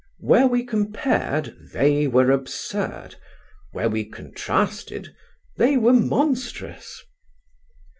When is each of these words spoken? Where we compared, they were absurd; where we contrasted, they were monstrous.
Where 0.17 0.47
we 0.47 0.63
compared, 0.65 1.55
they 1.75 2.07
were 2.07 2.31
absurd; 2.31 3.17
where 3.71 3.87
we 3.87 4.03
contrasted, 4.03 5.15
they 5.57 5.77
were 5.77 5.93
monstrous. 5.93 7.03